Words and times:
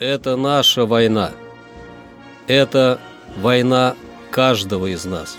Это 0.00 0.36
наша 0.36 0.86
война. 0.86 1.32
Это 2.46 2.98
война 3.36 3.94
каждого 4.30 4.86
из 4.86 5.04
нас. 5.04 5.36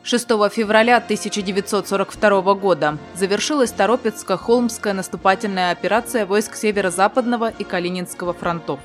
6 0.05 0.27
февраля 0.51 0.97
1942 0.97 2.53
года 2.55 2.97
завершилась 3.15 3.71
Торопецко-Холмская 3.71 4.91
наступательная 4.91 5.71
операция 5.71 6.25
войск 6.25 6.55
Северо-Западного 6.55 7.53
и 7.57 7.63
Калининского 7.63 8.33
фронтов. 8.33 8.81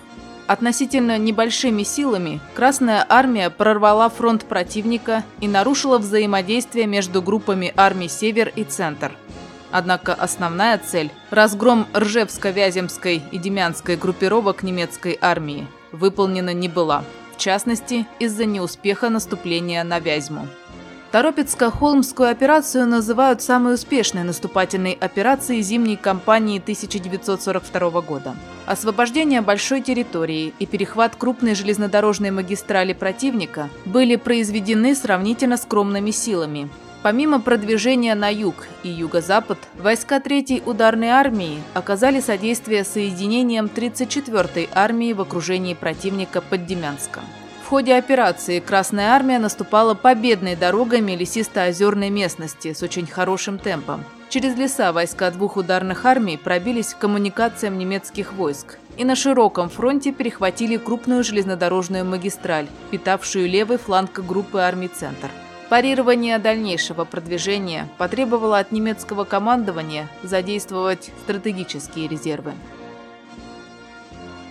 Относительно 0.47 1.19
небольшими 1.19 1.83
силами 1.83 2.41
Красная 2.55 3.05
Армия 3.09 3.51
прорвала 3.51 4.09
фронт 4.09 4.45
противника 4.45 5.25
и 5.41 5.49
нарушила 5.49 5.99
взаимодействие 5.99 6.87
между 6.87 7.21
группами 7.21 7.75
армий 7.77 8.09
«Север» 8.09 8.53
и 8.55 8.62
«Центр». 8.62 9.11
Однако 9.73 10.15
основная 10.15 10.79
цель– 10.79 11.11
разгром 11.31 11.89
Ржевско-Вяземской 11.95 13.21
и 13.33 13.39
Демянской 13.39 13.97
группировок 13.97 14.62
немецкой 14.62 15.19
армии– 15.21 15.67
выполнена 15.93 16.55
не 16.55 16.69
была, 16.69 17.03
в 17.35 17.39
частности, 17.39 18.07
из-за 18.21 18.45
неуспеха 18.45 19.11
наступления 19.11 19.83
на 19.85 19.98
Вязьму. 19.98 20.47
Торопецко-Холмскую 21.11 22.29
операцию 22.30 22.87
называют 22.87 23.41
самой 23.41 23.75
успешной 23.75 24.25
наступательной 24.25 24.92
операцией 24.92 25.62
зимней 25.62 25.97
кампании 25.97 26.59
1942 26.59 28.01
года. 28.03 28.37
Освобождение 28.67 29.41
большой 29.41 29.81
территории 29.81 30.53
и 30.59 30.67
перехват 30.67 31.17
крупной 31.17 31.55
железнодорожной 31.55 32.31
магистрали 32.31 32.92
противника 32.92 33.70
были 33.86 34.17
произведены 34.17 34.95
сравнительно 34.95 35.56
скромными 35.56 36.11
силами. 36.11 36.69
Помимо 37.03 37.41
продвижения 37.41 38.14
на 38.14 38.29
юг 38.29 38.67
и 38.83 38.91
юго-запад, 38.91 39.59
войска 39.81 40.19
3-й 40.19 40.62
ударной 40.67 41.09
армии 41.09 41.62
оказали 41.73 42.20
содействие 42.20 42.84
соединениям 42.84 43.67
34-й 43.67 44.69
армии 44.75 45.14
в 45.14 45.23
окружении 45.23 45.73
противника 45.73 46.42
под 46.42 46.67
Демянском. 46.67 47.23
В 47.69 47.70
ходе 47.70 47.97
операции 47.97 48.61
Красная 48.61 49.11
Армия 49.11 49.38
наступала 49.38 49.92
победной 49.92 50.56
дорогами 50.56 51.12
лесисто-озерной 51.12 52.08
местности 52.08 52.72
с 52.72 52.83
очень 52.83 53.06
хорошим 53.06 53.58
темпом. 53.58 54.05
Через 54.30 54.56
леса 54.56 54.91
войска 54.91 55.30
двух 55.30 55.58
ударных 55.58 56.06
армий 56.06 56.39
пробились 56.39 56.94
к 56.94 56.98
коммуникациям 56.98 57.77
немецких 57.77 58.33
войск 58.33 58.78
и 58.96 59.05
на 59.05 59.14
широком 59.14 59.69
фронте 59.69 60.12
перехватили 60.12 60.78
крупную 60.78 61.22
железнодорожную 61.22 62.06
магистраль, 62.06 62.69
питавшую 62.91 63.46
левый 63.46 63.77
фланг 63.77 64.19
группы 64.27 64.61
армий 64.61 64.89
«Центр». 64.89 65.28
Парирование 65.69 66.39
дальнейшего 66.39 67.05
продвижения 67.05 67.86
потребовало 67.98 68.58
от 68.58 68.72
немецкого 68.72 69.24
командования 69.24 70.08
задействовать 70.22 71.11
стратегические 71.24 72.08
резервы. 72.08 72.55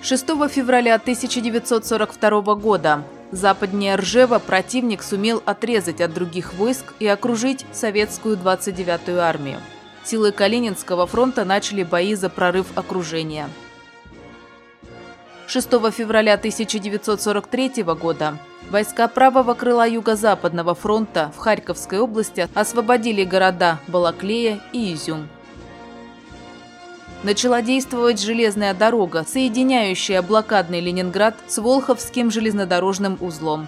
6 0.01 0.25
февраля 0.49 0.95
1942 0.95 2.55
года 2.55 3.03
западнее 3.31 3.95
Ржева 3.95 4.39
противник 4.39 5.03
сумел 5.03 5.41
отрезать 5.45 6.01
от 6.01 6.13
других 6.13 6.53
войск 6.53 6.93
и 6.99 7.07
окружить 7.07 7.65
советскую 7.73 8.37
29-ю 8.37 9.19
армию. 9.19 9.59
Силы 10.03 10.31
Калининского 10.31 11.07
фронта 11.07 11.43
начали 11.43 11.83
бои 11.83 12.15
за 12.15 12.29
прорыв 12.29 12.67
окружения. 12.75 13.49
6 15.47 15.67
февраля 15.91 16.35
1943 16.35 17.83
года 17.83 18.37
войска 18.69 19.07
правого 19.07 19.53
крыла 19.53 19.87
Юго-Западного 19.87 20.75
фронта 20.75 21.31
в 21.35 21.39
Харьковской 21.39 21.99
области 21.99 22.47
освободили 22.53 23.23
города 23.23 23.79
Балаклея 23.87 24.59
и 24.73 24.93
Изюм 24.93 25.27
начала 27.23 27.61
действовать 27.61 28.21
железная 28.21 28.73
дорога, 28.73 29.25
соединяющая 29.27 30.21
блокадный 30.21 30.79
Ленинград 30.79 31.35
с 31.47 31.57
Волховским 31.57 32.31
железнодорожным 32.31 33.17
узлом. 33.21 33.67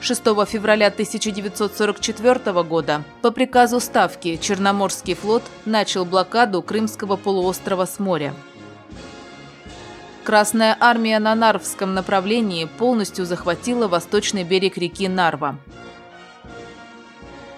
6 0.00 0.20
февраля 0.48 0.88
1944 0.88 2.62
года 2.64 3.04
по 3.20 3.30
приказу 3.30 3.78
Ставки 3.78 4.36
Черноморский 4.36 5.14
флот 5.14 5.44
начал 5.64 6.04
блокаду 6.04 6.60
Крымского 6.60 7.16
полуострова 7.16 7.86
с 7.86 8.00
моря. 8.00 8.34
Красная 10.24 10.76
армия 10.78 11.20
на 11.20 11.34
Нарвском 11.34 11.94
направлении 11.94 12.64
полностью 12.64 13.26
захватила 13.26 13.86
восточный 13.86 14.42
берег 14.42 14.76
реки 14.76 15.06
Нарва. 15.06 15.56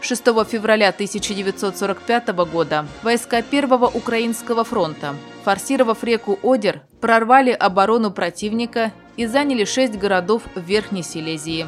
6 0.05 0.23
февраля 0.47 0.91
1945 0.91 2.29
года 2.53 2.87
войска 3.03 3.41
Первого 3.41 3.87
Украинского 3.87 4.63
фронта, 4.63 5.15
форсировав 5.45 6.05
реку 6.05 6.39
Одер, 6.43 6.83
прорвали 7.01 7.53
оборону 7.53 8.11
противника 8.11 8.93
и 9.17 9.25
заняли 9.25 9.65
шесть 9.65 9.97
городов 9.97 10.43
в 10.55 10.61
Верхней 10.61 11.03
Силезии. 11.03 11.67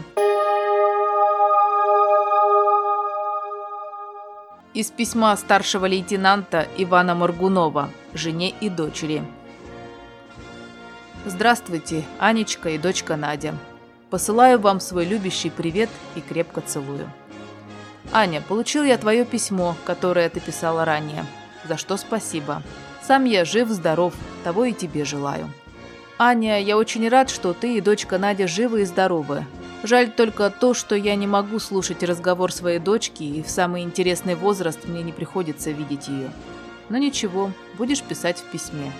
Из 4.74 4.90
письма 4.90 5.34
старшего 5.38 5.86
лейтенанта 5.86 6.68
Ивана 6.76 7.14
Моргунова, 7.14 7.88
жене 8.12 8.50
и 8.60 8.68
дочери. 8.68 9.22
Здравствуйте, 11.24 12.04
Анечка 12.18 12.68
и 12.68 12.76
дочка 12.76 13.16
Надя. 13.16 13.54
Посылаю 14.10 14.60
вам 14.60 14.80
свой 14.80 15.06
любящий 15.06 15.48
привет 15.48 15.88
и 16.16 16.20
крепко 16.20 16.60
целую. 16.60 17.10
«Аня, 18.12 18.40
получил 18.40 18.84
я 18.84 18.98
твое 18.98 19.24
письмо, 19.24 19.76
которое 19.84 20.28
ты 20.28 20.40
писала 20.40 20.84
ранее. 20.84 21.24
За 21.64 21.76
что 21.76 21.96
спасибо. 21.96 22.62
Сам 23.02 23.24
я 23.24 23.44
жив-здоров, 23.44 24.14
того 24.44 24.64
и 24.64 24.72
тебе 24.72 25.04
желаю». 25.04 25.50
«Аня, 26.18 26.62
я 26.62 26.78
очень 26.78 27.08
рад, 27.08 27.28
что 27.28 27.52
ты 27.52 27.76
и 27.76 27.80
дочка 27.80 28.18
Надя 28.18 28.48
живы 28.48 28.82
и 28.82 28.84
здоровы. 28.84 29.44
Жаль 29.82 30.10
только 30.10 30.50
то, 30.50 30.72
что 30.72 30.96
я 30.96 31.14
не 31.14 31.26
могу 31.26 31.58
слушать 31.58 32.02
разговор 32.02 32.52
своей 32.52 32.78
дочки, 32.78 33.22
и 33.22 33.42
в 33.42 33.50
самый 33.50 33.82
интересный 33.82 34.34
возраст 34.34 34.86
мне 34.86 35.02
не 35.02 35.12
приходится 35.12 35.70
видеть 35.70 36.08
ее. 36.08 36.30
Но 36.88 36.96
ничего, 36.96 37.52
будешь 37.76 38.02
писать 38.02 38.38
в 38.38 38.44
письме. 38.44 38.90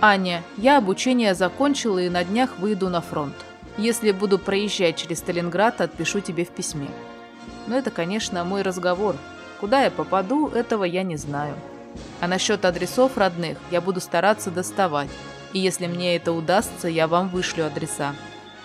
Аня, 0.00 0.42
я 0.56 0.78
обучение 0.78 1.34
закончила 1.34 1.98
и 1.98 2.08
на 2.08 2.24
днях 2.24 2.58
выйду 2.58 2.88
на 2.88 3.00
фронт. 3.00 3.34
Если 3.76 4.12
буду 4.12 4.38
проезжать 4.38 4.96
через 4.96 5.18
Сталинград, 5.18 5.80
отпишу 5.80 6.20
тебе 6.20 6.44
в 6.44 6.50
письме. 6.50 6.88
Но 7.66 7.76
это, 7.76 7.90
конечно, 7.90 8.44
мой 8.44 8.62
разговор. 8.62 9.16
Куда 9.60 9.84
я 9.84 9.90
попаду, 9.90 10.48
этого 10.48 10.84
я 10.84 11.02
не 11.02 11.16
знаю. 11.16 11.54
А 12.20 12.28
насчет 12.28 12.64
адресов 12.64 13.16
родных 13.16 13.58
я 13.70 13.80
буду 13.80 14.00
стараться 14.00 14.50
доставать. 14.50 15.10
И 15.52 15.58
если 15.58 15.86
мне 15.86 16.16
это 16.16 16.32
удастся, 16.32 16.88
я 16.88 17.08
вам 17.08 17.28
вышлю 17.28 17.66
адреса. 17.66 18.14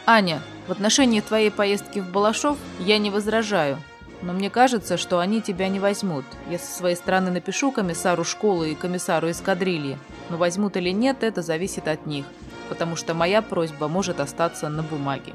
Аня, 0.05 0.41
в 0.67 0.71
отношении 0.71 1.19
твоей 1.19 1.49
поездки 1.51 1.99
в 1.99 2.11
Балашов 2.11 2.57
я 2.79 2.97
не 2.97 3.09
возражаю. 3.09 3.79
Но 4.21 4.33
мне 4.33 4.49
кажется, 4.49 4.97
что 4.97 5.19
они 5.19 5.41
тебя 5.41 5.67
не 5.67 5.79
возьмут. 5.79 6.25
Я 6.49 6.57
со 6.59 6.71
своей 6.71 6.95
стороны 6.95 7.31
напишу 7.31 7.71
комиссару 7.71 8.23
школы 8.23 8.71
и 8.71 8.75
комиссару 8.75 9.29
эскадрильи. 9.29 9.97
Но 10.29 10.37
возьмут 10.37 10.77
или 10.77 10.89
нет, 10.89 11.23
это 11.23 11.41
зависит 11.41 11.87
от 11.87 12.05
них. 12.05 12.25
Потому 12.69 12.95
что 12.95 13.13
моя 13.13 13.41
просьба 13.41 13.87
может 13.87 14.19
остаться 14.19 14.69
на 14.69 14.83
бумаге. 14.83 15.33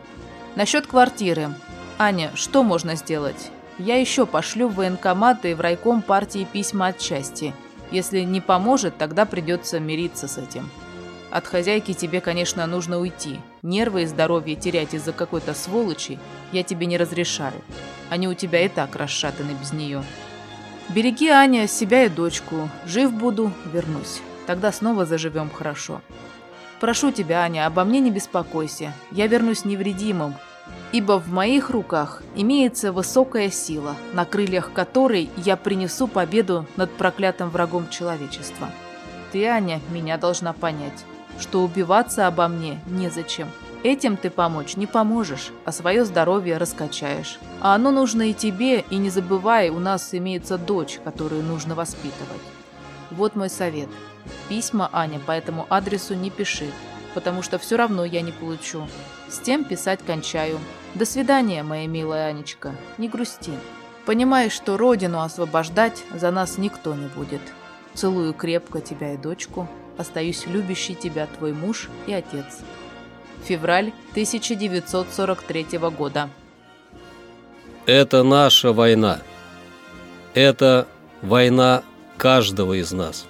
Насчет 0.56 0.86
квартиры. 0.86 1.54
Аня, 2.02 2.30
что 2.34 2.62
можно 2.62 2.96
сделать? 2.96 3.50
Я 3.76 4.00
еще 4.00 4.24
пошлю 4.24 4.68
в 4.68 4.76
военкоматы 4.76 5.50
и 5.50 5.54
в 5.54 5.60
райком 5.60 6.00
партии 6.00 6.48
письма 6.50 6.86
от 6.86 6.98
части. 6.98 7.52
Если 7.90 8.20
не 8.20 8.40
поможет, 8.40 8.96
тогда 8.96 9.26
придется 9.26 9.78
мириться 9.80 10.26
с 10.26 10.38
этим. 10.38 10.70
От 11.30 11.46
хозяйки 11.46 11.92
тебе, 11.92 12.22
конечно, 12.22 12.66
нужно 12.66 12.98
уйти. 12.98 13.38
Нервы 13.60 14.04
и 14.04 14.06
здоровье 14.06 14.56
терять 14.56 14.94
из-за 14.94 15.12
какой-то 15.12 15.52
сволочи 15.52 16.18
я 16.52 16.62
тебе 16.62 16.86
не 16.86 16.96
разрешаю. 16.96 17.60
Они 18.08 18.28
у 18.28 18.32
тебя 18.32 18.64
и 18.64 18.68
так 18.68 18.96
расшатаны 18.96 19.50
без 19.60 19.74
нее. 19.74 20.02
Береги, 20.88 21.28
Аня, 21.28 21.68
себя 21.68 22.06
и 22.06 22.08
дочку. 22.08 22.70
Жив 22.86 23.12
буду, 23.12 23.52
вернусь. 23.74 24.22
Тогда 24.46 24.72
снова 24.72 25.04
заживем 25.04 25.50
хорошо. 25.50 26.00
Прошу 26.80 27.12
тебя, 27.12 27.42
Аня, 27.42 27.66
обо 27.66 27.84
мне 27.84 28.00
не 28.00 28.10
беспокойся. 28.10 28.94
Я 29.10 29.26
вернусь 29.26 29.66
невредимым, 29.66 30.34
ибо 30.92 31.20
в 31.20 31.28
моих 31.28 31.70
руках 31.70 32.22
имеется 32.34 32.92
высокая 32.92 33.50
сила, 33.50 33.94
на 34.12 34.24
крыльях 34.24 34.72
которой 34.72 35.30
я 35.36 35.56
принесу 35.56 36.08
победу 36.08 36.66
над 36.76 36.90
проклятым 36.92 37.50
врагом 37.50 37.88
человечества. 37.88 38.68
Ты, 39.32 39.46
Аня, 39.46 39.80
меня 39.90 40.18
должна 40.18 40.52
понять, 40.52 41.04
что 41.38 41.62
убиваться 41.62 42.26
обо 42.26 42.48
мне 42.48 42.80
незачем. 42.86 43.48
Этим 43.82 44.18
ты 44.18 44.28
помочь 44.28 44.76
не 44.76 44.86
поможешь, 44.86 45.52
а 45.64 45.72
свое 45.72 46.04
здоровье 46.04 46.58
раскачаешь. 46.58 47.38
А 47.60 47.74
оно 47.74 47.90
нужно 47.90 48.28
и 48.28 48.34
тебе, 48.34 48.80
и 48.90 48.96
не 48.96 49.08
забывай, 49.08 49.70
у 49.70 49.78
нас 49.78 50.12
имеется 50.12 50.58
дочь, 50.58 51.00
которую 51.02 51.42
нужно 51.42 51.74
воспитывать. 51.74 52.42
Вот 53.10 53.36
мой 53.36 53.48
совет. 53.48 53.88
Письма, 54.48 54.90
Аня, 54.92 55.18
по 55.18 55.32
этому 55.32 55.66
адресу 55.70 56.14
не 56.14 56.28
пиши, 56.28 56.70
потому 57.14 57.42
что 57.42 57.58
все 57.58 57.76
равно 57.76 58.04
я 58.04 58.20
не 58.20 58.32
получу. 58.32 58.86
С 59.28 59.38
тем 59.38 59.64
писать 59.64 60.00
кончаю. 60.06 60.58
До 60.94 61.04
свидания, 61.04 61.62
моя 61.62 61.86
милая 61.86 62.28
Анечка, 62.28 62.74
не 62.98 63.08
грусти. 63.08 63.52
Понимаешь, 64.06 64.52
что 64.52 64.76
родину 64.76 65.20
освобождать 65.20 66.02
за 66.14 66.30
нас 66.30 66.58
никто 66.58 66.94
не 66.94 67.06
будет. 67.06 67.42
Целую 67.94 68.32
крепко 68.34 68.80
тебя 68.80 69.14
и 69.14 69.16
дочку. 69.16 69.68
Остаюсь 69.98 70.46
любящий 70.46 70.94
тебя 70.94 71.26
твой 71.26 71.52
муж 71.52 71.88
и 72.06 72.12
отец. 72.12 72.60
Февраль 73.44 73.92
1943 74.12 75.78
года. 75.96 76.30
Это 77.86 78.22
наша 78.22 78.72
война. 78.72 79.20
Это 80.34 80.86
война 81.22 81.82
каждого 82.16 82.74
из 82.74 82.92
нас. 82.92 83.26